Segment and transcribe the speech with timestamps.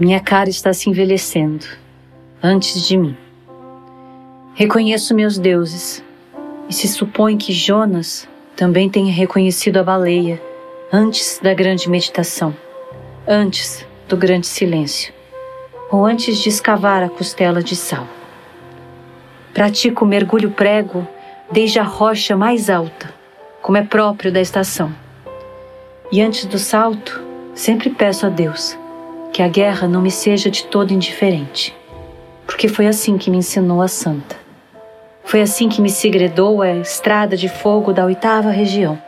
[0.00, 1.66] Minha cara está se envelhecendo
[2.40, 3.16] antes de mim.
[4.54, 6.04] Reconheço meus deuses
[6.68, 10.40] e se supõe que Jonas também tenha reconhecido a baleia
[10.92, 12.54] antes da grande meditação,
[13.26, 15.12] antes do grande silêncio,
[15.90, 18.06] ou antes de escavar a costela de sal.
[19.52, 21.04] Pratico o mergulho prego
[21.50, 23.12] desde a rocha mais alta,
[23.60, 24.94] como é próprio da estação.
[26.12, 27.20] E antes do salto,
[27.52, 28.78] sempre peço a Deus
[29.38, 31.72] que a guerra não me seja de todo indiferente,
[32.44, 34.34] porque foi assim que me ensinou a santa.
[35.22, 39.00] Foi assim que me segredou a estrada de fogo da oitava região.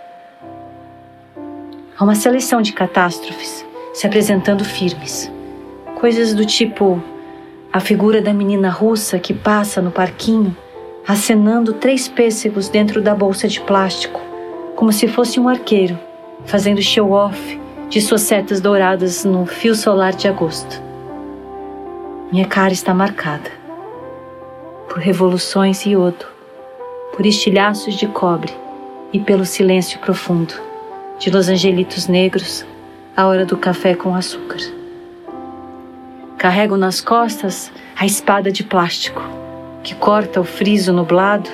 [1.98, 5.28] Há uma seleção de catástrofes se apresentando firmes.
[5.96, 7.02] Coisas do tipo
[7.72, 10.56] a figura da menina russa que passa no parquinho,
[11.08, 14.20] acenando três pêssegos dentro da bolsa de plástico,
[14.76, 15.98] como se fosse um arqueiro,
[16.44, 17.59] fazendo show-off
[17.90, 20.80] de suas setas douradas no fio solar de agosto.
[22.30, 23.50] Minha cara está marcada
[24.88, 26.24] por revoluções e iodo,
[27.12, 28.52] por estilhaços de cobre
[29.12, 30.54] e pelo silêncio profundo
[31.18, 32.64] de Los Angelitos Negros,
[33.16, 34.60] a hora do café com açúcar.
[36.38, 39.20] Carrego nas costas a espada de plástico
[39.82, 41.50] que corta o friso nublado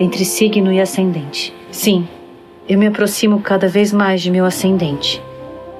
[0.00, 1.54] entre signo e ascendente.
[1.70, 2.08] Sim,
[2.68, 5.22] eu me aproximo cada vez mais de meu ascendente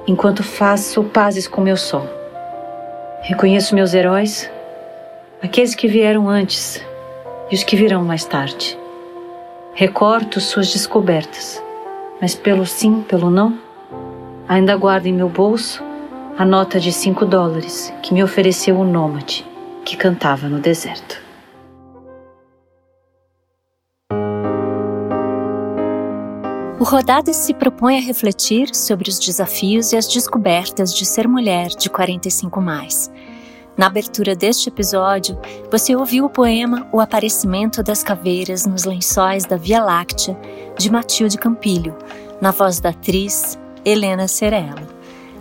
[0.07, 2.07] enquanto faço pazes com meu sol.
[3.21, 4.49] Reconheço meus heróis,
[5.41, 6.83] aqueles que vieram antes
[7.51, 8.77] e os que virão mais tarde.
[9.73, 11.61] Recorto suas descobertas,
[12.19, 13.57] mas pelo sim, pelo não,
[14.47, 15.83] ainda guardo em meu bolso
[16.37, 19.45] a nota de cinco dólares que me ofereceu o nômade
[19.83, 21.28] que cantava no deserto.
[26.79, 31.67] O Rodadas se propõe a refletir sobre os desafios e as descobertas de ser mulher
[31.67, 33.11] de 45 mais.
[33.75, 35.37] Na abertura deste episódio,
[35.69, 40.39] você ouviu o poema O Aparecimento das Caveiras nos Lençóis da Via Láctea,
[40.77, 41.93] de Matilde Campilho,
[42.39, 44.87] na voz da atriz Helena Cerello.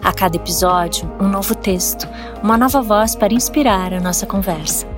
[0.02, 2.08] A cada episódio, um novo texto,
[2.42, 4.88] uma nova voz para inspirar a nossa conversa.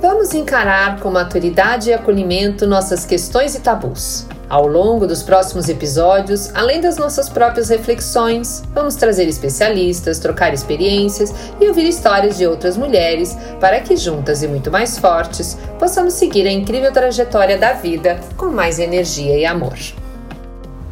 [0.00, 4.28] Vamos encarar com maturidade e acolhimento nossas questões e tabus.
[4.48, 11.34] Ao longo dos próximos episódios, além das nossas próprias reflexões, vamos trazer especialistas, trocar experiências
[11.60, 16.46] e ouvir histórias de outras mulheres para que, juntas e muito mais fortes, possamos seguir
[16.46, 19.76] a incrível trajetória da vida com mais energia e amor.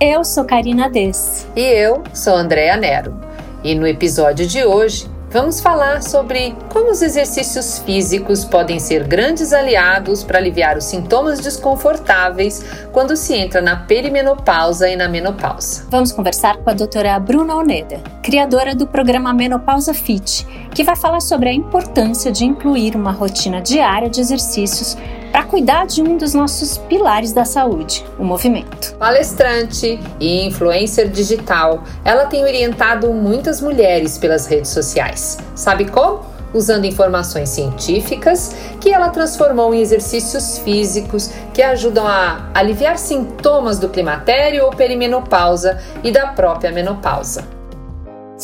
[0.00, 1.46] Eu sou Karina Dess.
[1.54, 3.14] E eu sou Andréa Nero.
[3.62, 9.52] E no episódio de hoje, vamos falar sobre como os exercícios físicos podem ser grandes
[9.52, 15.86] aliados para aliviar os sintomas desconfortáveis quando se entra na perimenopausa e na menopausa.
[15.90, 21.20] Vamos conversar com a doutora Bruna Oneda, criadora do programa Menopausa Fit, que vai falar
[21.20, 24.96] sobre a importância de incluir uma rotina diária de exercícios
[25.34, 28.94] para cuidar de um dos nossos pilares da saúde, o movimento.
[28.94, 35.36] Palestrante e influencer digital, ela tem orientado muitas mulheres pelas redes sociais.
[35.56, 36.20] Sabe como?
[36.54, 43.88] Usando informações científicas que ela transformou em exercícios físicos que ajudam a aliviar sintomas do
[43.88, 47.44] climatério ou perimenopausa e da própria menopausa.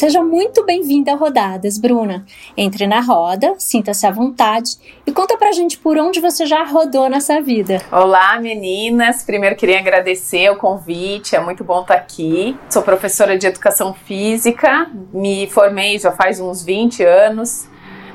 [0.01, 2.25] Seja muito bem-vinda a Rodadas, Bruna.
[2.57, 7.07] Entre na roda, sinta-se à vontade e conta pra gente por onde você já rodou
[7.07, 7.83] nessa vida.
[7.93, 9.23] Olá, meninas.
[9.23, 12.57] Primeiro queria agradecer o convite, é muito bom estar aqui.
[12.71, 17.69] Sou professora de educação física, me formei já faz uns 20 anos,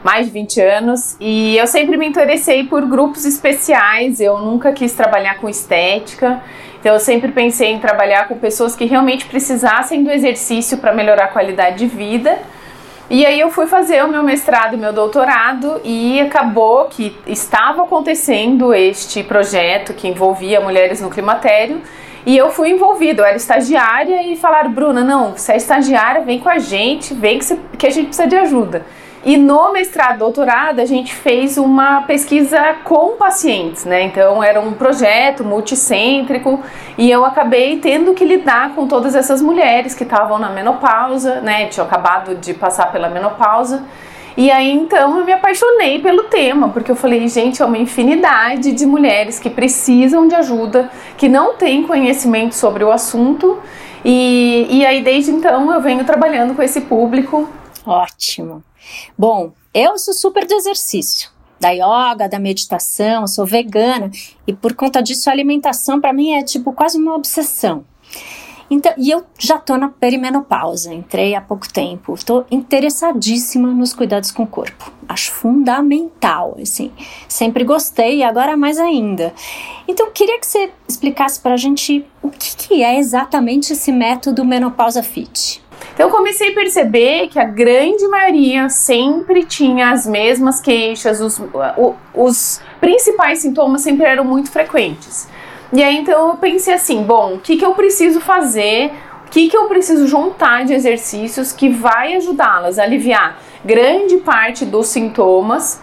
[0.03, 4.19] mais de 20 anos, e eu sempre me interessei por grupos especiais.
[4.19, 6.41] Eu nunca quis trabalhar com estética.
[6.85, 11.23] Então eu sempre pensei em trabalhar com pessoas que realmente precisassem do exercício para melhorar
[11.23, 12.37] a qualidade de vida.
[13.09, 17.81] E aí eu fui fazer o meu mestrado e meu doutorado e acabou que estava
[17.81, 21.81] acontecendo este projeto que envolvia mulheres no climatério
[22.23, 26.37] e eu fui envolvida, eu era estagiária e falaram, Bruna, não, você é estagiária, vem
[26.37, 28.85] com a gente, vem que, você, que a gente precisa de ajuda.
[29.25, 34.03] E no mestrado, doutorado, a gente fez uma pesquisa com pacientes, né?
[34.03, 36.61] Então era um projeto multicêntrico
[36.95, 41.65] e eu acabei tendo que lidar com todas essas mulheres que estavam na menopausa, né?
[41.65, 43.83] Tinham acabado de passar pela menopausa.
[44.37, 48.73] E aí então eu me apaixonei pelo tema, porque eu falei, gente, é uma infinidade
[48.73, 53.57] de mulheres que precisam de ajuda, que não têm conhecimento sobre o assunto.
[54.03, 57.49] E, e aí desde então eu venho trabalhando com esse público.
[57.87, 58.61] Ótimo.
[59.17, 61.29] Bom, eu sou super do exercício,
[61.59, 64.11] da yoga, da meditação, sou vegana
[64.45, 67.85] e por conta disso a alimentação para mim é tipo quase uma obsessão.
[68.69, 72.13] Então, e eu já tô na perimenopausa, entrei há pouco tempo.
[72.13, 74.91] Estou interessadíssima nos cuidados com o corpo.
[75.07, 76.91] Acho fundamental, assim.
[77.27, 79.33] Sempre gostei e agora mais ainda.
[79.87, 85.03] Então, queria que você explicasse pra gente o que, que é exatamente esse método Menopausa
[85.03, 85.63] Fit.
[85.93, 91.41] Então eu comecei a perceber que a grande maioria sempre tinha as mesmas queixas, os,
[92.13, 95.27] os principais sintomas sempre eram muito frequentes.
[95.71, 98.91] E aí então eu pensei assim, bom, o que, que eu preciso fazer?
[99.25, 104.63] O que, que eu preciso juntar de exercícios que vai ajudá-las a aliviar grande parte
[104.63, 105.81] dos sintomas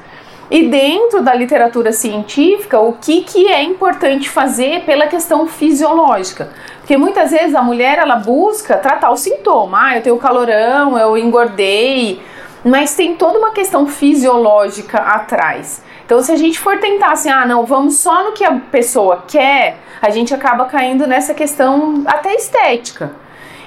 [0.53, 6.51] e dentro da literatura científica, o que, que é importante fazer pela questão fisiológica?
[6.81, 9.79] Porque muitas vezes a mulher ela busca tratar o sintoma.
[9.81, 12.21] Ah, eu tenho calorão, eu engordei,
[12.63, 15.83] mas tem toda uma questão fisiológica atrás.
[16.05, 19.25] Então, se a gente for tentar assim, ah, não, vamos só no que a pessoa
[19.27, 23.11] quer, a gente acaba caindo nessa questão até estética.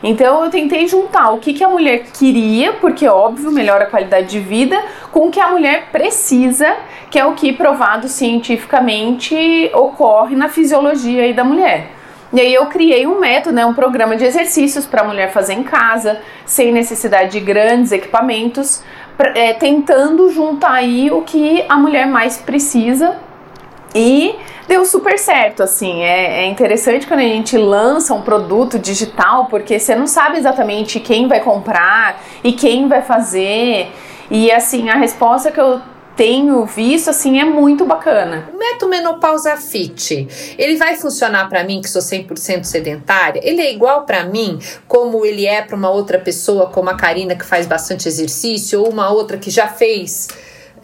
[0.04, 4.28] Então eu tentei juntar o que, que a mulher queria, porque óbvio melhora a qualidade
[4.28, 4.82] de vida,
[5.12, 6.76] com o que a mulher precisa,
[7.10, 11.92] que é o que provado cientificamente ocorre na fisiologia aí da mulher.
[12.34, 15.54] E aí eu criei um método, né, um programa de exercícios para a mulher fazer
[15.54, 18.84] em casa, sem necessidade de grandes equipamentos,
[19.18, 23.16] é, tentando juntar aí o que a mulher mais precisa
[23.96, 24.36] e
[24.68, 26.04] deu super certo, assim.
[26.04, 31.00] É, é, interessante quando a gente lança um produto digital, porque você não sabe exatamente
[31.00, 33.90] quem vai comprar e quem vai fazer.
[34.30, 35.82] E assim, a resposta que eu
[36.16, 38.50] tenho visto assim é muito bacana.
[38.54, 43.42] O método menopausa fit, ele vai funcionar para mim que sou 100% sedentária?
[43.44, 47.36] Ele é igual para mim como ele é para uma outra pessoa, como a Karina
[47.36, 50.30] que faz bastante exercício ou uma outra que já fez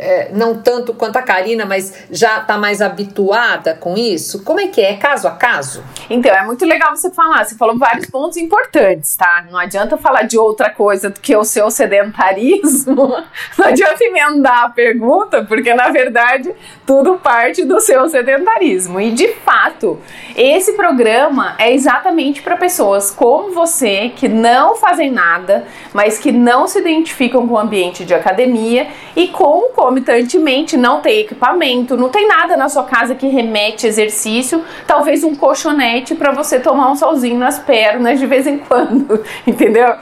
[0.02, 4.44] é, não tanto quanto a Karina, mas já está mais habituada com isso?
[4.44, 4.98] Como é que é?
[4.98, 5.84] Caso a caso?
[6.10, 7.46] Então, é muito legal você falar.
[7.46, 9.46] Você falou vários pontos importantes, tá?
[9.52, 13.16] Não adianta falar de outra coisa do que o seu sedentarismo.
[13.58, 16.52] Não adianta emendar a pergunta, porque na verdade
[16.86, 19.00] tudo parte do seu sedentarismo.
[19.00, 20.00] E de fato,
[20.36, 26.68] esse programa é exatamente para pessoas como você que não fazem nada, mas que não
[26.68, 32.28] se identificam com o ambiente de academia e com concomitantemente não tem equipamento, não tem
[32.28, 37.38] nada na sua casa que remete exercício, talvez um colchonete para você tomar um solzinho
[37.38, 39.94] nas pernas de vez em quando, entendeu?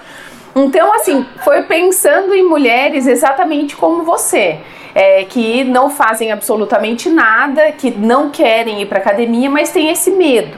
[0.56, 4.60] Então, assim, foi pensando em mulheres exatamente como você.
[4.96, 10.10] É, que não fazem absolutamente nada, que não querem ir para academia, mas tem esse
[10.10, 10.58] medo.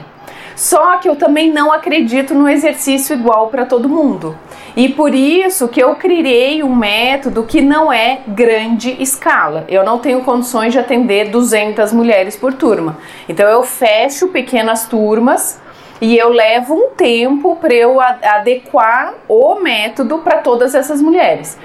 [0.54, 4.36] Só que eu também não acredito no exercício igual para todo mundo.
[4.76, 9.64] E por isso que eu criei um método que não é grande escala.
[9.68, 12.96] Eu não tenho condições de atender 200 mulheres por turma.
[13.28, 15.60] Então eu fecho pequenas turmas
[16.00, 21.58] e eu levo um tempo para eu adequar o método para todas essas mulheres.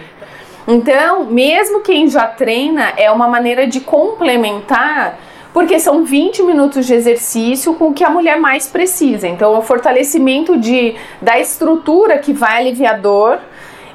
[0.68, 5.18] Então, mesmo quem já treina, é uma maneira de complementar
[5.54, 9.28] porque são 20 minutos de exercício com o que a mulher mais precisa.
[9.28, 13.40] Então, o fortalecimento de, da estrutura que vai aliviar dor,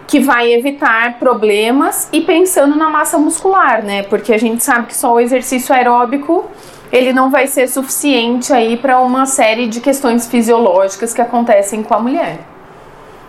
[0.07, 4.03] que vai evitar problemas e pensando na massa muscular, né?
[4.03, 6.51] Porque a gente sabe que só o exercício aeróbico
[6.93, 11.95] ele não vai ser suficiente aí para uma série de questões fisiológicas que acontecem com
[11.95, 12.41] a mulher.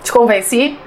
[0.03, 0.77] Te convenci?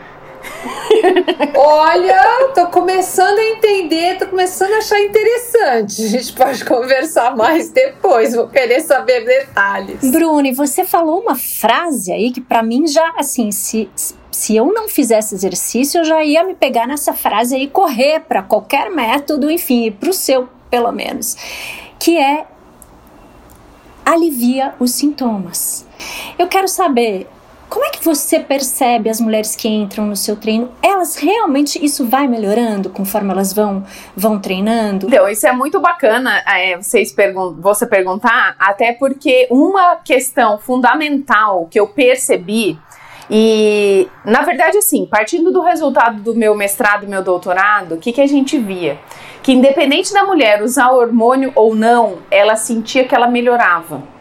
[1.54, 6.04] Olha, tô começando a entender, tô começando a achar interessante.
[6.04, 10.11] A gente pode conversar mais depois, vou querer saber detalhes.
[10.11, 13.88] Bruni, você falou uma frase aí que para mim já, assim, se,
[14.30, 18.42] se eu não fizesse exercício, eu já ia me pegar nessa frase aí correr para
[18.42, 21.37] qualquer método, enfim, para o seu, pelo menos,
[21.99, 22.47] que é
[24.04, 25.85] alivia os sintomas.
[26.38, 27.26] Eu quero saber
[27.76, 30.73] como é que você percebe as mulheres que entram no seu treino?
[30.83, 33.85] Elas realmente isso vai melhorando conforme elas vão
[34.16, 35.09] vão treinando?
[35.09, 41.68] Então, isso é muito bacana é, vocês pergun você perguntar, até porque uma questão fundamental
[41.71, 42.78] que eu percebi
[43.30, 48.11] e, na verdade, assim, partindo do resultado do meu mestrado e meu doutorado, o que,
[48.11, 48.99] que a gente via?
[49.42, 54.15] Que independente da mulher usar hormônio ou não, ela sentia que ela melhorava.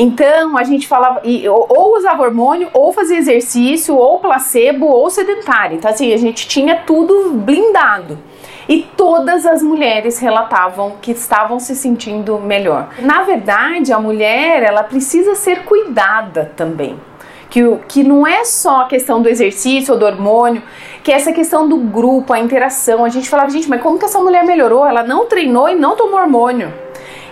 [0.00, 1.20] Então a gente falava,
[1.68, 5.76] ou usava hormônio, ou fazia exercício, ou placebo, ou sedentário.
[5.76, 8.18] Então, assim, a gente tinha tudo blindado.
[8.66, 12.88] E todas as mulheres relatavam que estavam se sentindo melhor.
[13.00, 16.98] Na verdade, a mulher ela precisa ser cuidada também.
[17.50, 20.62] Que, que não é só a questão do exercício ou do hormônio,
[21.02, 23.04] que é essa questão do grupo, a interação.
[23.04, 24.86] A gente falava, gente, mas como que essa mulher melhorou?
[24.86, 26.72] Ela não treinou e não tomou hormônio.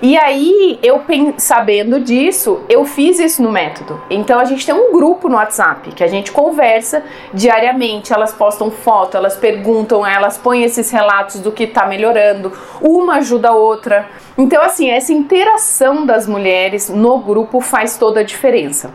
[0.01, 1.03] E aí, eu
[1.39, 4.01] sabendo disso, eu fiz isso no método.
[4.09, 7.03] Então a gente tem um grupo no WhatsApp que a gente conversa
[7.35, 8.13] diariamente.
[8.13, 12.53] Elas postam foto, elas perguntam, elas põem esses relatos do que está melhorando.
[12.81, 14.09] Uma ajuda a outra.
[14.37, 18.93] Então, assim, essa interação das mulheres no grupo faz toda a diferença.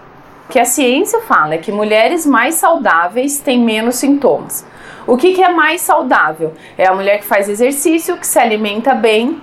[0.48, 4.66] O que a ciência fala é que mulheres mais saudáveis têm menos sintomas.
[5.06, 6.54] O que, que é mais saudável?
[6.78, 9.42] É a mulher que faz exercício, que se alimenta bem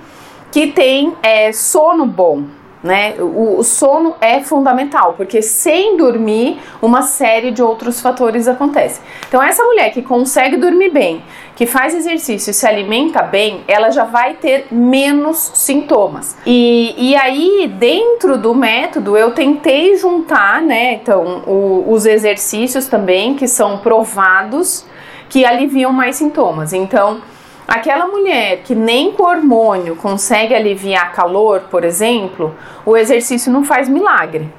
[0.50, 2.44] que tem é, sono bom.
[2.82, 3.14] Né?
[3.18, 9.02] O, o, sono é fundamental, porque sem dormir, uma série de outros fatores acontecem.
[9.28, 11.22] Então, essa mulher que consegue dormir bem,
[11.54, 16.38] que faz exercício e se alimenta bem, ela já vai ter menos sintomas.
[16.46, 20.94] E, e aí, dentro do método, eu tentei juntar, né?
[20.94, 24.86] Então, o, os exercícios também, que são provados,
[25.28, 26.72] que aliviam mais sintomas.
[26.72, 27.20] Então,
[27.70, 32.52] Aquela mulher que nem com hormônio consegue aliviar calor, por exemplo,
[32.84, 34.52] o exercício não faz milagre.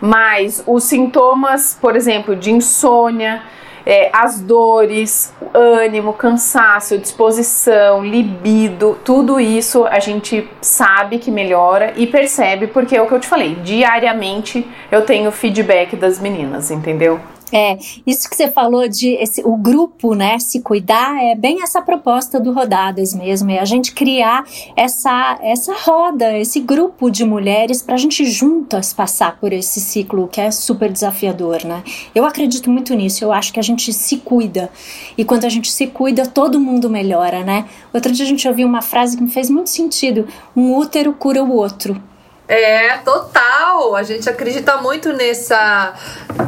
[0.00, 3.42] Mas os sintomas, por exemplo, de insônia,
[3.84, 12.06] é, as dores, ânimo, cansaço, disposição, libido, tudo isso a gente sabe que melhora e
[12.06, 17.20] percebe porque é o que eu te falei, diariamente eu tenho feedback das meninas, entendeu?
[17.56, 21.80] É, isso que você falou de esse, o grupo, né, se cuidar, é bem essa
[21.80, 24.44] proposta do Rodadas mesmo, é a gente criar
[24.74, 30.26] essa, essa roda, esse grupo de mulheres para a gente juntas passar por esse ciclo
[30.26, 31.84] que é super desafiador, né?
[32.12, 34.68] Eu acredito muito nisso, eu acho que a gente se cuida
[35.16, 37.66] e quando a gente se cuida, todo mundo melhora, né?
[37.92, 41.40] Outro dia a gente ouviu uma frase que me fez muito sentido: um útero cura
[41.44, 42.02] o outro.
[42.48, 43.94] É, total.
[43.94, 45.94] A gente acredita muito nessa.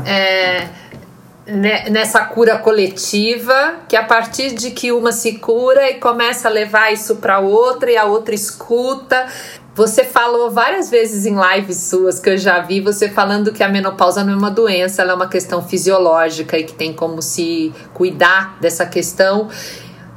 [0.05, 0.86] É
[1.47, 6.93] nessa cura coletiva, que a partir de que uma se cura e começa a levar
[6.93, 9.27] isso para outra e a outra escuta.
[9.75, 13.69] Você falou várias vezes em lives suas que eu já vi você falando que a
[13.69, 17.73] menopausa não é uma doença, ela é uma questão fisiológica e que tem como se
[17.93, 19.49] cuidar dessa questão.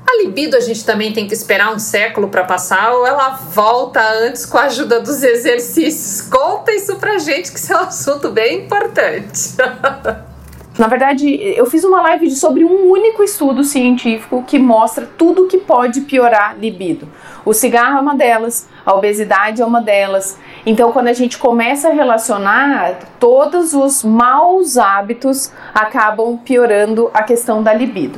[0.08, 4.02] A libido a gente também tem que esperar um século para passar ou ela volta
[4.02, 6.28] antes com a ajuda dos exercícios?
[6.28, 9.56] Conta isso pra gente que isso é um assunto bem importante.
[10.80, 15.58] Na verdade, eu fiz uma live sobre um único estudo científico que mostra tudo que
[15.58, 17.06] pode piorar libido.
[17.44, 20.40] O cigarro é uma delas, a obesidade é uma delas.
[20.66, 27.62] Então, quando a gente começa a relacionar, todos os maus hábitos acabam piorando a questão
[27.62, 28.18] da libido.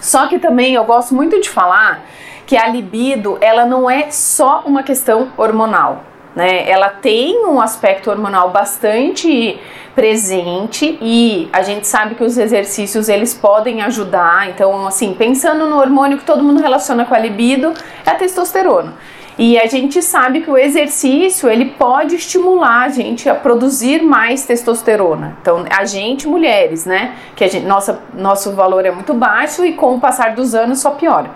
[0.00, 2.04] Só que também eu gosto muito de falar
[2.46, 6.68] que a libido, ela não é só uma questão hormonal, né?
[6.68, 9.58] Ela tem um aspecto hormonal bastante
[9.94, 14.48] presente e a gente sabe que os exercícios eles podem ajudar.
[14.48, 17.74] Então, assim, pensando no hormônio que todo mundo relaciona com a libido,
[18.06, 18.94] é a testosterona.
[19.38, 24.44] E a gente sabe que o exercício ele pode estimular a gente a produzir mais
[24.44, 25.38] testosterona.
[25.40, 27.14] Então, a gente, mulheres, né?
[27.34, 30.80] Que a gente, nossa, nosso valor é muito baixo e com o passar dos anos
[30.80, 31.30] só piora.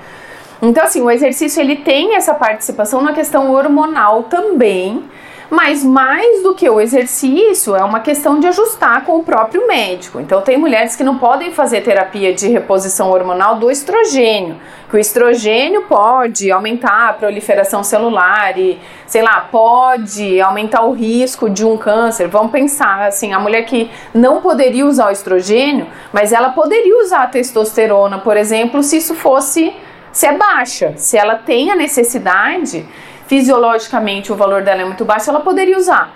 [0.60, 5.04] Então, assim, o exercício ele tem essa participação na questão hormonal também
[5.50, 10.20] mas mais do que o exercício, é uma questão de ajustar com o próprio médico.
[10.20, 14.56] Então, tem mulheres que não podem fazer terapia de reposição hormonal do estrogênio,
[14.88, 21.48] que o estrogênio pode aumentar a proliferação celular e, sei lá, pode aumentar o risco
[21.48, 22.28] de um câncer.
[22.28, 27.22] Vamos pensar assim, a mulher que não poderia usar o estrogênio, mas ela poderia usar
[27.22, 29.72] a testosterona, por exemplo, se isso fosse
[30.16, 32.88] se é baixa, se ela tem a necessidade
[33.26, 36.14] fisiologicamente o valor dela é muito baixo, ela poderia usar.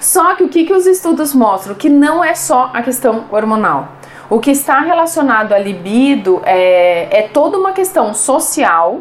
[0.00, 1.74] Só que o que, que os estudos mostram?
[1.74, 3.88] Que não é só a questão hormonal.
[4.30, 9.00] O que está relacionado à libido é, é toda uma questão social,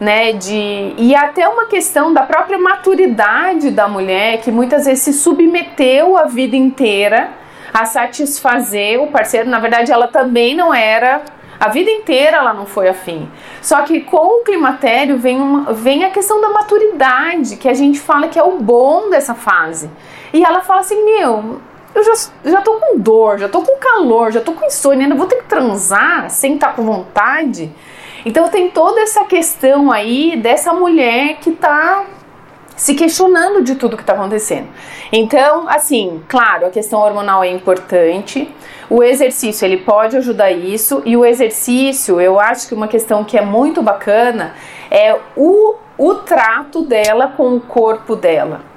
[0.00, 5.12] né, de e até uma questão da própria maturidade da mulher que muitas vezes se
[5.12, 7.28] submeteu a vida inteira
[7.74, 9.50] a satisfazer o parceiro.
[9.50, 13.28] Na verdade, ela também não era a vida inteira ela não foi afim.
[13.62, 17.98] Só que com o climatério vem, uma, vem a questão da maturidade, que a gente
[18.00, 19.90] fala que é o bom dessa fase.
[20.32, 21.60] E ela fala assim: Meu,
[21.94, 22.12] eu já,
[22.44, 25.36] já tô com dor, já tô com calor, já tô com insônia, ainda vou ter
[25.36, 27.72] que transar sem estar tá com vontade.
[28.24, 32.04] Então tem toda essa questão aí dessa mulher que tá
[32.76, 34.68] se questionando de tudo que está acontecendo.
[35.10, 38.48] Então, assim, claro, a questão hormonal é importante.
[38.88, 43.36] O exercício ele pode ajudar isso e o exercício, eu acho que uma questão que
[43.36, 44.54] é muito bacana
[44.90, 48.75] é o, o trato dela com o corpo dela.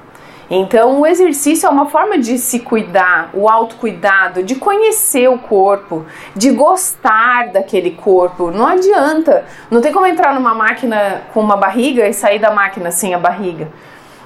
[0.49, 6.05] Então, o exercício é uma forma de se cuidar, o autocuidado, de conhecer o corpo,
[6.35, 8.49] de gostar daquele corpo.
[8.49, 12.89] Não adianta, não tem como entrar numa máquina com uma barriga e sair da máquina
[12.89, 13.67] sem a barriga.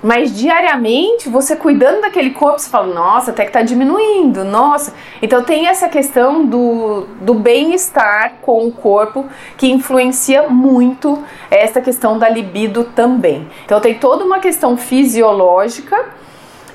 [0.04, 4.94] Mas diariamente, você cuidando daquele corpo, você fala, nossa, até que tá diminuindo, nossa.
[5.22, 9.26] Então tem essa questão do, do bem-estar com o corpo
[9.58, 13.48] que influencia muito essa questão da libido também.
[13.64, 15.98] Então tem toda uma questão fisiológica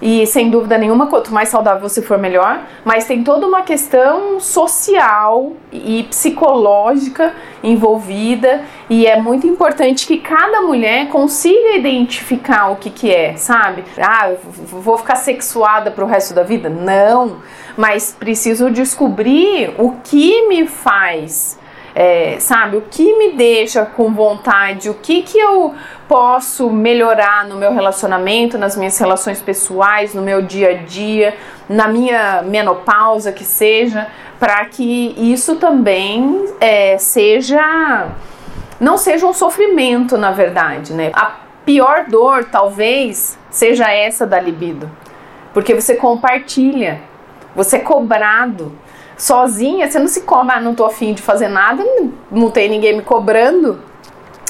[0.00, 2.60] e sem dúvida nenhuma, quanto mais saudável você for, melhor.
[2.84, 8.62] Mas tem toda uma questão social e psicológica envolvida.
[8.88, 13.84] E é muito importante que cada mulher consiga identificar o que, que é, sabe?
[14.00, 16.68] Ah, vou ficar sexuada pro resto da vida?
[16.68, 17.36] Não.
[17.76, 21.57] Mas preciso descobrir o que me faz
[22.00, 25.74] é, sabe, o que me deixa com vontade, o que que eu
[26.06, 31.36] posso melhorar no meu relacionamento, nas minhas relações pessoais, no meu dia a dia,
[31.68, 34.06] na minha menopausa que seja,
[34.38, 38.06] para que isso também é, seja
[38.78, 41.10] não seja um sofrimento, na verdade, né?
[41.12, 41.32] A
[41.64, 44.88] pior dor talvez seja essa da libido,
[45.52, 47.00] porque você compartilha,
[47.56, 48.72] você é cobrado
[49.18, 51.84] sozinha, você não se cobra, ah, não tô afim de fazer nada,
[52.30, 53.80] não tem ninguém me cobrando.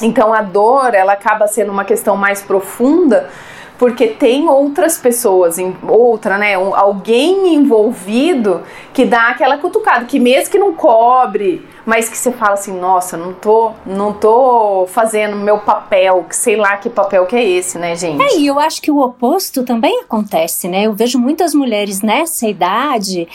[0.01, 3.29] Então a dor, ela acaba sendo uma questão mais profunda,
[3.77, 5.55] porque tem outras pessoas,
[5.87, 8.61] outra, né, alguém envolvido
[8.93, 13.15] que dá aquela cutucada, que mesmo que não cobre, mas que você fala assim, nossa,
[13.15, 17.77] não tô, não tô fazendo meu papel, que sei lá que papel que é esse,
[17.77, 18.21] né, gente?
[18.21, 20.83] É, e eu acho que o oposto também acontece, né?
[20.83, 23.27] Eu vejo muitas mulheres nessa idade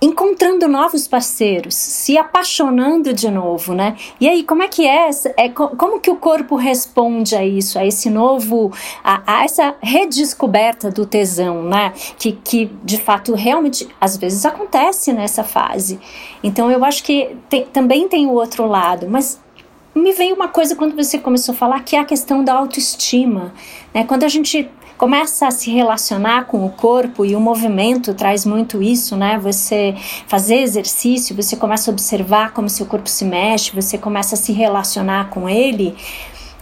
[0.00, 3.96] encontrando novos parceiros, se apaixonando de novo, né?
[4.20, 5.08] E aí, como é que é?
[5.36, 8.72] é como que o corpo responde a isso, a esse novo,
[9.02, 11.92] a, a essa redescoberta do tesão, né?
[12.18, 15.98] Que, que de fato realmente às vezes acontece nessa fase.
[16.42, 19.40] Então eu acho que tem, também tem o outro lado, mas
[19.94, 23.54] me veio uma coisa quando você começou a falar que é a questão da autoestima,
[23.94, 24.04] né?
[24.04, 28.82] Quando a gente começa a se relacionar com o corpo e o movimento traz muito
[28.82, 29.38] isso, né?
[29.38, 29.94] Você
[30.26, 34.52] fazer exercício, você começa a observar como seu corpo se mexe, você começa a se
[34.52, 35.94] relacionar com ele.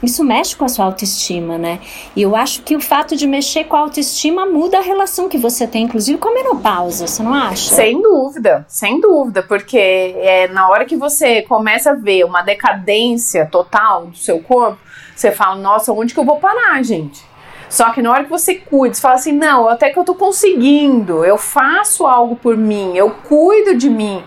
[0.02, 1.78] Isso mexe com a sua autoestima, né?
[2.16, 5.38] E eu acho que o fato de mexer com a autoestima muda a relação que
[5.38, 7.72] você tem, inclusive com a menopausa, você não acha?
[7.72, 13.46] Sem dúvida, sem dúvida, porque é, na hora que você começa a ver uma decadência
[13.46, 14.78] total do seu corpo,
[15.14, 17.22] você fala, nossa, onde que eu vou parar, gente?
[17.72, 20.14] Só que na hora que você cuida, você fala assim: não, até que eu tô
[20.14, 24.22] conseguindo, eu faço algo por mim, eu cuido de mim.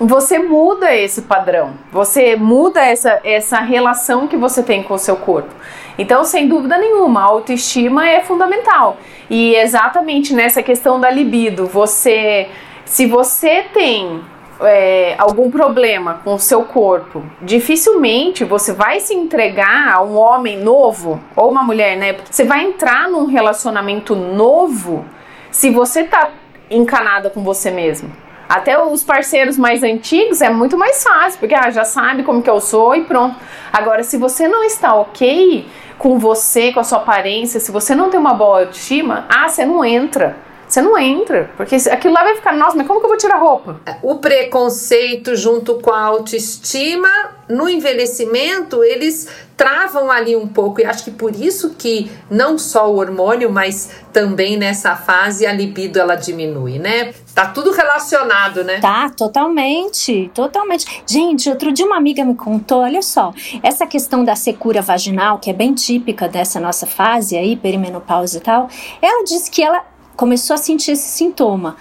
[0.00, 5.16] Você muda esse padrão, você muda essa, essa relação que você tem com o seu
[5.16, 5.50] corpo.
[5.98, 8.96] Então, sem dúvida nenhuma, a autoestima é fundamental.
[9.28, 12.48] E exatamente nessa questão da libido, você,
[12.86, 14.22] se você tem
[14.60, 20.58] é, algum problema com o seu corpo, dificilmente você vai se entregar a um homem
[20.58, 22.16] novo ou uma mulher, né?
[22.28, 25.04] Você vai entrar num relacionamento novo
[25.50, 26.30] se você tá
[26.70, 28.10] encanada com você mesmo.
[28.48, 32.48] Até os parceiros mais antigos é muito mais fácil, porque ah, já sabe como que
[32.48, 33.36] eu sou e pronto.
[33.70, 35.66] Agora, se você não está ok
[35.98, 39.66] com você, com a sua aparência, se você não tem uma boa autoestima, ah, você
[39.66, 40.47] não entra.
[40.68, 43.38] Você não entra, porque aquilo lá vai ficar, nossa, mas como que eu vou tirar
[43.38, 43.80] roupa?
[43.86, 47.08] É, o preconceito junto com a autoestima,
[47.48, 49.26] no envelhecimento, eles
[49.56, 50.80] travam ali um pouco.
[50.80, 55.52] E acho que por isso que não só o hormônio, mas também nessa fase a
[55.52, 57.14] libido ela diminui, né?
[57.34, 58.78] Tá tudo relacionado, né?
[58.80, 61.02] Tá, totalmente, totalmente.
[61.06, 65.48] Gente, outro dia uma amiga me contou, olha só, essa questão da secura vaginal, que
[65.48, 68.68] é bem típica dessa nossa fase aí, perimenopausa e tal,
[69.00, 69.82] ela disse que ela
[70.18, 71.76] começou a sentir esse sintoma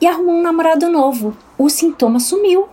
[0.00, 1.36] e arrumou um namorado novo.
[1.58, 2.66] O sintoma sumiu.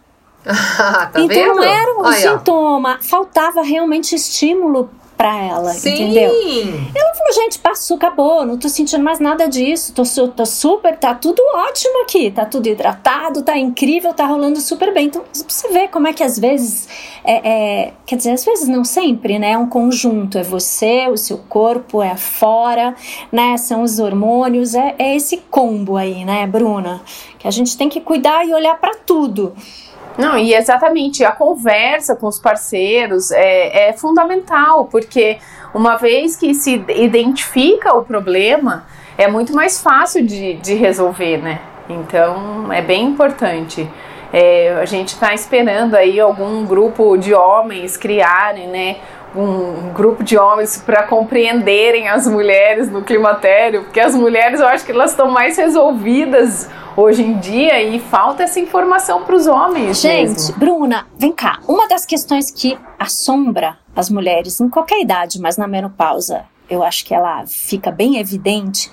[0.44, 1.54] tá então vendo?
[1.54, 5.90] não era um sintoma, faltava realmente estímulo pra ela, Sim.
[5.90, 6.32] entendeu?
[6.94, 11.14] Ela falou, gente, passou, acabou, não tô sentindo mais nada disso, tô, tô super, tá
[11.14, 15.08] tudo ótimo aqui, tá tudo hidratado, tá incrível, tá rolando super bem.
[15.08, 16.88] Então, você vê como é que às vezes,
[17.22, 19.50] é, é, quer dizer, às vezes não sempre, né?
[19.50, 22.94] É um conjunto, é você, o seu corpo, é fora,
[23.30, 23.58] né?
[23.58, 27.02] São os hormônios, é, é esse combo aí, né, Bruna?
[27.38, 29.54] Que a gente tem que cuidar e olhar para tudo.
[30.20, 35.38] Não, e exatamente, a conversa com os parceiros é, é fundamental, porque
[35.72, 38.84] uma vez que se identifica o problema,
[39.16, 41.60] é muito mais fácil de, de resolver, né?
[41.88, 43.88] Então, é bem importante.
[44.32, 48.96] É, a gente está esperando aí algum grupo de homens criarem, né?
[49.34, 54.84] Um grupo de homens para compreenderem as mulheres no climatério, porque as mulheres eu acho
[54.84, 60.00] que elas estão mais resolvidas hoje em dia e falta essa informação para os homens.
[60.00, 60.58] Gente, mesmo.
[60.58, 61.60] Bruna, vem cá.
[61.68, 67.04] Uma das questões que assombra as mulheres em qualquer idade, mas na menopausa eu acho
[67.04, 68.90] que ela fica bem evidente,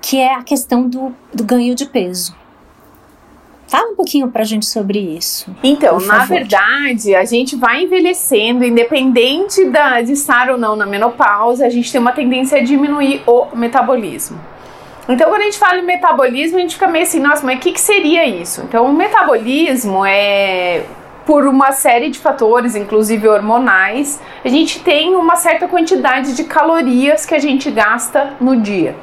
[0.00, 2.34] que é a questão do, do ganho de peso.
[3.72, 5.46] Fala um pouquinho pra gente sobre isso.
[5.64, 11.64] Então, na verdade, a gente vai envelhecendo, independente da, de estar ou não na menopausa,
[11.64, 14.38] a gente tem uma tendência a diminuir o metabolismo.
[15.08, 17.60] Então, quando a gente fala em metabolismo, a gente fica meio assim, nossa, mas o
[17.60, 18.60] que, que seria isso?
[18.60, 20.84] Então, o metabolismo é
[21.24, 27.24] por uma série de fatores, inclusive hormonais, a gente tem uma certa quantidade de calorias
[27.24, 28.94] que a gente gasta no dia,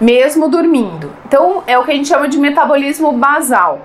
[0.00, 1.12] mesmo dormindo.
[1.26, 3.80] Então, é o que a gente chama de metabolismo basal.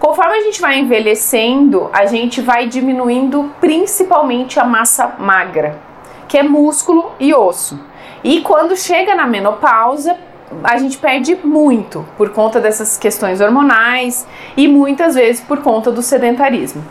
[0.00, 5.78] Conforme a gente vai envelhecendo, a gente vai diminuindo principalmente a massa magra,
[6.26, 7.78] que é músculo e osso.
[8.24, 10.16] E quando chega na menopausa,
[10.64, 16.00] a gente perde muito por conta dessas questões hormonais e muitas vezes por conta do
[16.00, 16.82] sedentarismo.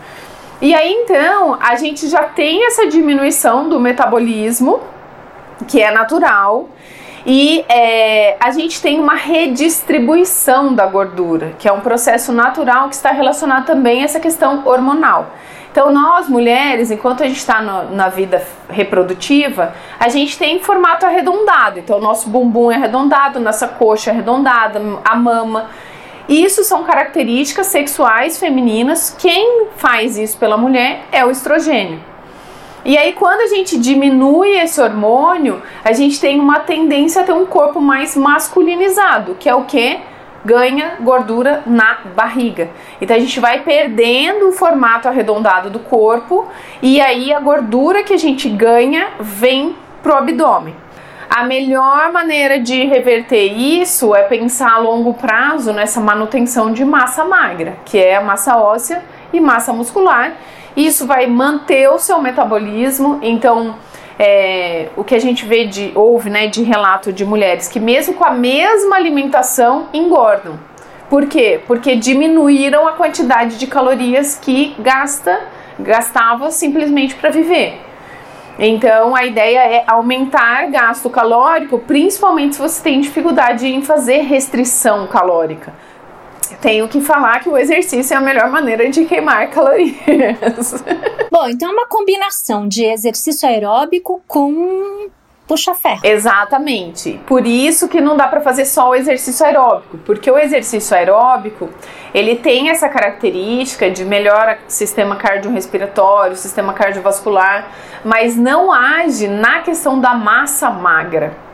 [0.62, 4.82] E aí então a gente já tem essa diminuição do metabolismo,
[5.68, 6.70] que é natural,
[7.32, 12.96] e é, a gente tem uma redistribuição da gordura, que é um processo natural que
[12.96, 15.28] está relacionado também a essa questão hormonal.
[15.72, 21.78] Então, nós mulheres, enquanto a gente está na vida reprodutiva, a gente tem formato arredondado.
[21.78, 25.70] Então, nosso bumbum é arredondado, nossa coxa é arredondada, a mama.
[26.28, 29.16] Isso são características sexuais femininas.
[29.20, 32.09] Quem faz isso pela mulher é o estrogênio.
[32.86, 37.34] E aí, quando a gente diminui esse hormônio, a gente tem uma tendência a ter
[37.34, 40.00] um corpo mais masculinizado, que é o que?
[40.46, 42.70] Ganha gordura na barriga.
[43.02, 46.48] Então a gente vai perdendo o formato arredondado do corpo
[46.82, 50.74] e aí a gordura que a gente ganha vem pro abdômen.
[51.30, 57.26] A melhor maneira de reverter isso é pensar a longo prazo nessa manutenção de massa
[57.26, 60.34] magra, que é a massa óssea e massa muscular
[60.86, 63.20] isso vai manter o seu metabolismo.
[63.22, 63.76] Então,
[64.18, 68.14] é, o que a gente vê de ouve, né, de relato de mulheres que mesmo
[68.14, 70.60] com a mesma alimentação engordam.
[71.10, 71.62] Por quê?
[71.66, 75.40] Porque diminuíram a quantidade de calorias que gasta
[75.80, 77.80] gastava simplesmente para viver.
[78.60, 85.08] Então a ideia é aumentar gasto calórico, principalmente se você tem dificuldade em fazer restrição
[85.08, 85.74] calórica
[86.62, 90.84] tenho que falar que o exercício é a melhor maneira de queimar calorias.
[91.32, 95.10] Bom, então é uma combinação de exercício aeróbico com
[95.50, 96.02] puxa ferro.
[96.04, 97.20] Exatamente.
[97.26, 101.70] Por isso que não dá para fazer só o exercício aeróbico, porque o exercício aeróbico,
[102.14, 107.68] ele tem essa característica de melhora sistema cardiorrespiratório, sistema cardiovascular,
[108.06, 111.49] mas não age na questão da massa magra.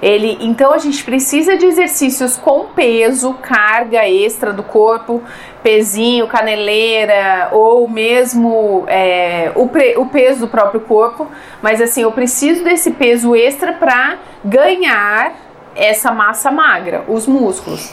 [0.00, 5.22] Ele, então a gente precisa de exercícios com peso, carga extra do corpo,
[5.62, 11.26] pezinho, caneleira ou mesmo é, o, pre, o peso do próprio corpo.
[11.60, 15.34] Mas assim, eu preciso desse peso extra para ganhar
[15.74, 17.92] essa massa magra, os músculos.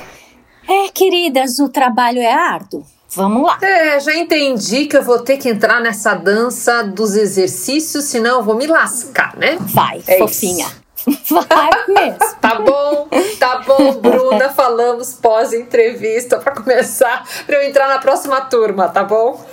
[0.67, 2.83] É, queridas, o trabalho é árduo.
[3.15, 3.57] Vamos lá.
[3.61, 8.43] É, já entendi que eu vou ter que entrar nessa dança dos exercícios, senão eu
[8.43, 9.57] vou me lascar, né?
[9.59, 10.65] Vai, é fofinha.
[10.65, 10.84] Isso.
[11.29, 12.35] Vai mesmo.
[12.41, 13.07] tá bom,
[13.39, 14.49] tá bom, Bruna.
[14.49, 19.43] Falamos pós-entrevista para começar, para eu entrar na próxima turma, tá bom?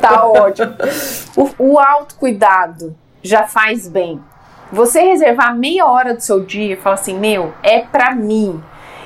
[0.00, 0.74] tá ótimo.
[1.36, 4.22] O, o autocuidado já faz bem.
[4.70, 8.62] Você reservar meia hora do seu dia e falar assim: meu, é para mim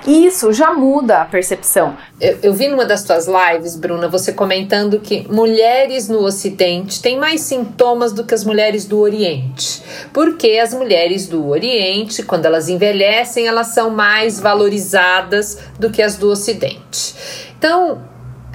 [0.06, 1.96] isso já muda a percepção.
[2.20, 7.18] Eu, eu, vi numa das tuas lives, Bruna, você comentando que mulheres no Ocidente têm
[7.18, 9.82] mais sintomas do que as mulheres do Oriente.
[10.12, 16.16] Porque as mulheres do Oriente, quando elas envelhecem, elas são mais valorizadas do que as
[16.16, 17.14] do Ocidente.
[17.56, 18.02] Então,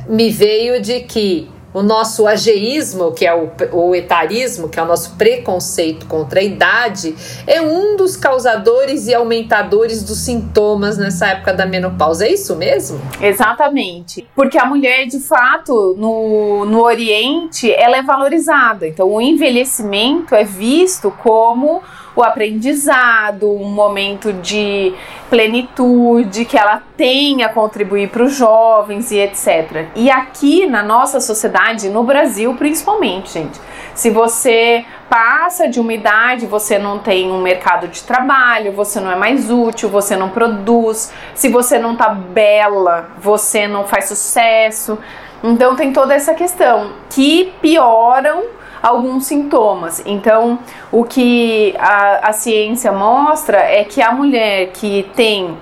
[0.08, 4.86] me veio de que o nosso ageísmo, que é o, o etarismo, que é o
[4.86, 11.54] nosso preconceito contra a idade, é um dos causadores e aumentadores dos sintomas nessa época
[11.54, 12.26] da menopausa.
[12.26, 13.00] É isso mesmo?
[13.22, 14.28] Exatamente.
[14.36, 18.88] Porque a mulher, de fato, no, no Oriente, ela é valorizada.
[18.88, 21.84] Então, o envelhecimento é visto como
[22.18, 24.92] o aprendizado, um momento de
[25.30, 29.86] plenitude, que ela tem a contribuir para os jovens e etc.
[29.96, 33.62] E aqui na nossa sociedade, no Brasil principalmente, gente,
[33.94, 39.12] se você passa de uma idade, você não tem um mercado de trabalho, você não
[39.12, 44.98] é mais útil, você não produz, se você não tá bela, você não faz sucesso.
[45.44, 50.02] Então tem toda essa questão que pioram alguns sintomas.
[50.06, 50.60] Então,
[50.92, 55.58] o que a, a ciência mostra é que a mulher que tem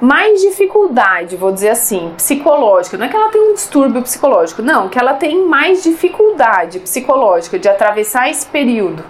[0.00, 4.88] mais dificuldade, vou dizer assim, psicológica, não é que ela tem um distúrbio psicológico, não,
[4.88, 9.04] que ela tem mais dificuldade psicológica de atravessar esse período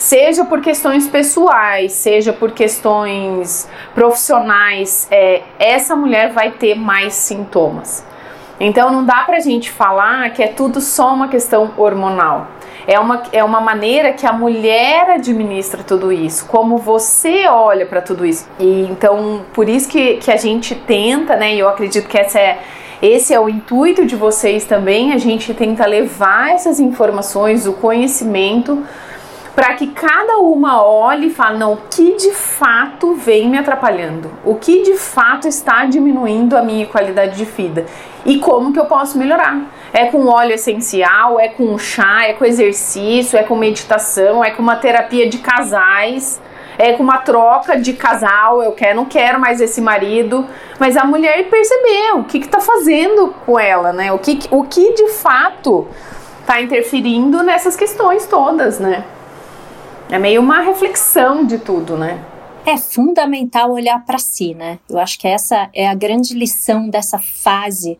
[0.00, 8.04] seja por questões pessoais, seja por questões profissionais, é, essa mulher vai ter mais sintomas.
[8.58, 12.48] Então não dá pra gente falar que é tudo só uma questão hormonal.
[12.92, 18.02] É uma, é uma maneira que a mulher administra tudo isso, como você olha para
[18.02, 18.48] tudo isso.
[18.58, 21.54] E então, por isso que, que a gente tenta, né?
[21.54, 22.58] E eu acredito que essa é,
[23.00, 25.12] esse é o intuito de vocês também.
[25.12, 28.84] A gente tenta levar essas informações, o conhecimento
[29.60, 34.30] para que cada uma olhe e fale, não, o que de fato vem me atrapalhando?
[34.42, 37.84] O que de fato está diminuindo a minha qualidade de vida?
[38.24, 39.60] E como que eu posso melhorar?
[39.92, 44.62] É com óleo essencial, é com chá, é com exercício, é com meditação, é com
[44.62, 46.40] uma terapia de casais,
[46.78, 50.46] é com uma troca de casal, eu quero, não quero mais esse marido,
[50.78, 54.10] mas a mulher percebeu o que está fazendo com ela, né?
[54.10, 55.86] O que, o que de fato
[56.40, 59.04] está interferindo nessas questões todas, né?
[60.10, 62.18] É meio uma reflexão de tudo, né?
[62.66, 64.80] É fundamental olhar para si, né?
[64.88, 67.96] Eu acho que essa é a grande lição dessa fase.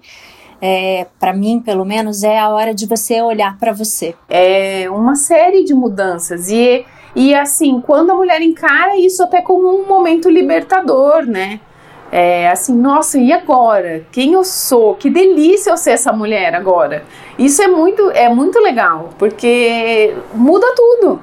[0.61, 4.14] É, para mim, pelo menos, é a hora de você olhar para você.
[4.29, 9.68] É uma série de mudanças e e assim, quando a mulher encara isso até como
[9.68, 11.61] um momento libertador, né?
[12.12, 14.05] É assim, nossa, e agora?
[14.11, 14.94] Quem eu sou?
[14.96, 17.05] Que delícia eu ser essa mulher agora.
[17.38, 21.20] Isso é muito, é muito legal, porque muda tudo.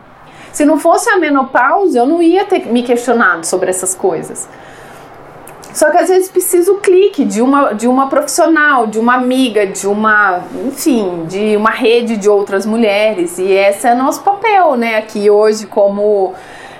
[0.57, 4.49] Se não fosse a menopausa, eu não ia ter me questionado sobre essas coisas.
[5.71, 9.67] Só que às vezes precisa o clique de uma, de uma profissional, de uma amiga,
[9.67, 13.37] de uma, enfim, de uma rede de outras mulheres.
[13.37, 16.33] E esse é nosso papel, né, aqui hoje como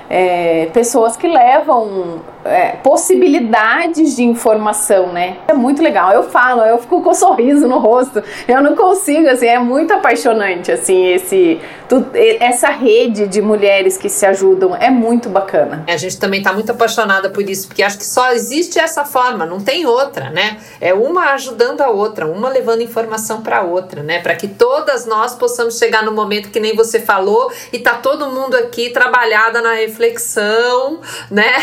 [0.10, 5.38] é, pessoas que levam é, possibilidades de informação, né?
[5.48, 6.12] É muito legal.
[6.12, 8.24] Eu falo, eu fico com um sorriso no rosto.
[8.48, 12.06] Eu não consigo, assim, é muito apaixonante, assim, esse tu,
[12.40, 15.84] essa rede de mulheres que se ajudam é muito bacana.
[15.88, 19.46] A gente também tá muito apaixonada por isso, porque acho que só existe essa forma,
[19.46, 20.58] não tem outra, né?
[20.80, 24.20] É uma ajudando a outra, uma levando informação para outra, né?
[24.20, 28.30] Para que todas nós possamos chegar no momento que nem você falou e tá todo
[28.30, 31.00] mundo aqui trabalhada na reflexão,
[31.32, 31.54] né?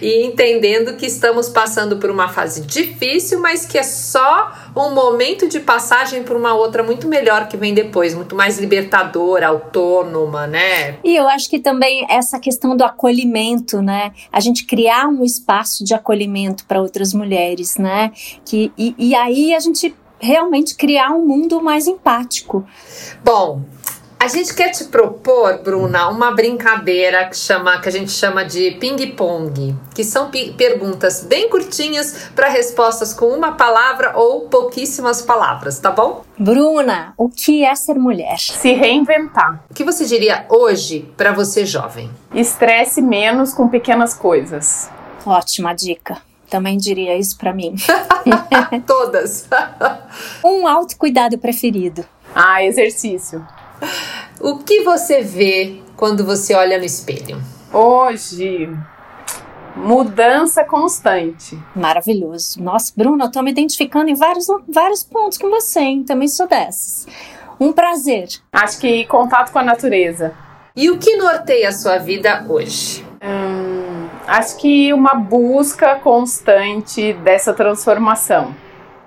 [0.00, 5.48] E entendendo que estamos passando por uma fase difícil, mas que é só um momento
[5.48, 10.98] de passagem para uma outra muito melhor que vem depois, muito mais libertadora, autônoma, né?
[11.04, 14.12] E eu acho que também essa questão do acolhimento, né?
[14.32, 18.10] A gente criar um espaço de acolhimento para outras mulheres, né?
[18.44, 22.64] Que, e, e aí a gente realmente criar um mundo mais empático.
[23.24, 23.62] Bom,
[24.22, 28.70] a gente quer te propor, Bruna, uma brincadeira que, chama, que a gente chama de
[28.70, 35.90] ping-pong, que são perguntas bem curtinhas para respostas com uma palavra ou pouquíssimas palavras, tá
[35.90, 36.22] bom?
[36.38, 38.38] Bruna, o que é ser mulher?
[38.38, 39.64] Se reinventar.
[39.68, 42.08] O que você diria hoje para você jovem?
[42.32, 44.88] Estresse menos com pequenas coisas.
[45.26, 46.18] Ótima dica.
[46.48, 47.74] Também diria isso para mim.
[48.86, 49.48] Todas.
[50.44, 52.04] um autocuidado preferido.
[52.32, 53.44] Ah, exercício.
[54.40, 57.42] O que você vê quando você olha no espelho?
[57.72, 58.68] Hoje,
[59.76, 61.58] mudança constante.
[61.74, 62.62] Maravilhoso.
[62.62, 66.04] Nossa, Bruno, eu tô me identificando em vários, vários pontos com você, hein?
[66.04, 67.06] Também sou dessas.
[67.58, 68.28] Um prazer.
[68.52, 70.34] Acho que contato com a natureza.
[70.74, 73.04] E o que norteia a sua vida hoje?
[73.22, 78.54] Hum, acho que uma busca constante dessa transformação.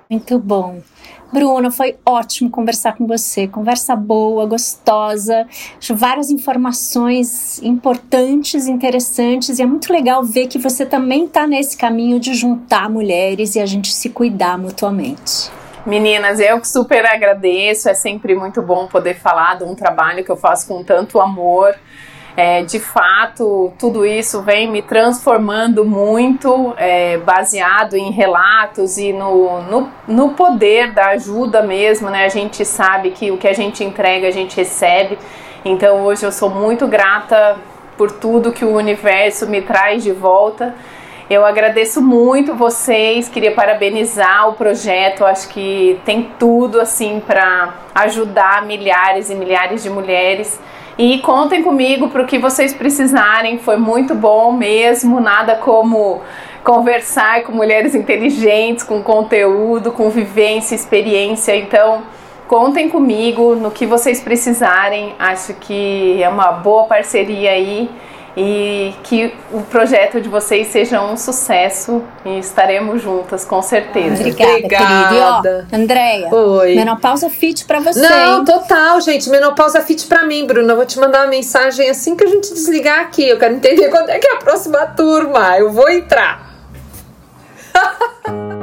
[0.09, 0.81] Muito bom.
[1.33, 3.47] Bruno, foi ótimo conversar com você.
[3.47, 5.47] Conversa boa, gostosa,
[5.93, 12.19] várias informações importantes, interessantes, e é muito legal ver que você também está nesse caminho
[12.19, 15.49] de juntar mulheres e a gente se cuidar mutuamente.
[15.85, 20.37] Meninas, eu super agradeço, é sempre muito bom poder falar de um trabalho que eu
[20.37, 21.75] faço com tanto amor.
[22.37, 29.61] É, de fato, tudo isso vem me transformando muito, é, baseado em relatos e no,
[29.61, 32.25] no, no, poder da ajuda mesmo, né?
[32.25, 35.17] A gente sabe que o que a gente entrega, a gente recebe.
[35.63, 37.55] Então, hoje eu sou muito grata
[37.97, 40.75] por tudo que o universo me traz de volta.
[41.29, 45.25] Eu agradeço muito vocês, queria parabenizar o projeto.
[45.25, 50.59] Acho que tem tudo assim para ajudar milhares e milhares de mulheres.
[50.97, 53.57] E contem comigo para o que vocês precisarem.
[53.59, 55.19] Foi muito bom mesmo.
[55.19, 56.21] Nada como
[56.63, 61.55] conversar com mulheres inteligentes, com conteúdo, com vivência, experiência.
[61.55, 62.03] Então,
[62.47, 65.13] contem comigo no que vocês precisarem.
[65.19, 67.89] Acho que é uma boa parceria aí.
[68.37, 74.19] E que o projeto de vocês seja um sucesso e estaremos juntas com certeza.
[74.21, 75.67] Obrigada, Obrigada.
[75.67, 75.67] querida.
[75.71, 76.75] Andréia, Oi.
[76.75, 78.01] menopausa fit pra você.
[78.01, 78.45] Não, hein?
[78.45, 79.29] total, gente.
[79.29, 80.73] Menopausa fit pra mim, Bruna.
[80.73, 83.23] Eu vou te mandar uma mensagem assim que a gente desligar aqui.
[83.27, 85.57] Eu quero entender quando é que é a próxima turma.
[85.57, 86.53] Eu vou entrar.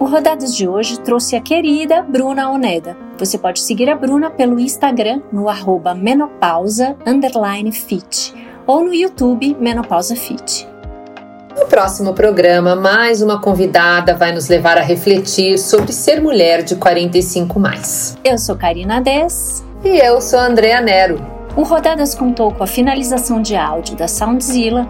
[0.00, 2.96] O Rodadas de hoje trouxe a querida Bruna Oneda.
[3.18, 8.32] Você pode seguir a Bruna pelo Instagram no arroba menopausa underline fit
[8.68, 10.68] ou no YouTube Menopausa Fit.
[11.58, 16.76] No próximo programa, mais uma convidada vai nos levar a refletir sobre ser mulher de
[16.76, 18.16] 45 mais.
[18.22, 19.64] Eu sou Karina Dess.
[19.82, 21.18] E eu sou a Andrea Nero.
[21.56, 24.86] O Rodadas contou com a finalização de áudio da Soundzilla,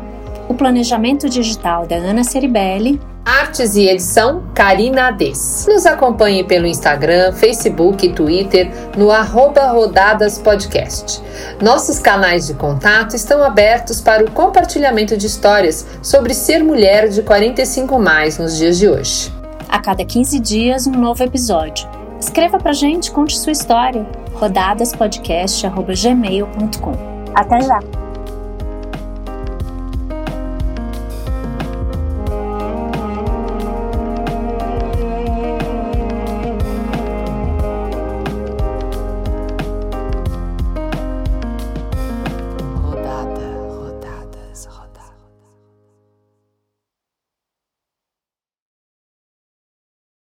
[0.49, 5.67] o planejamento digital da Ana Ceribelli, Artes e edição, Karina Ades.
[5.69, 11.21] Nos acompanhe pelo Instagram, Facebook e Twitter no arroba Rodadas Podcast.
[11.61, 17.21] Nossos canais de contato estão abertos para o compartilhamento de histórias sobre ser mulher de
[17.21, 19.31] 45 mais nos dias de hoje.
[19.69, 21.87] a cada 15 dias um novo episódio.
[22.19, 24.07] Escreva pra gente, conte sua história.
[24.37, 26.93] rodadaspodcast.gmail.com
[27.35, 28.08] Até já!